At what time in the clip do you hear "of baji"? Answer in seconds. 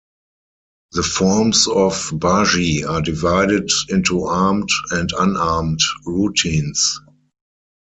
1.67-2.83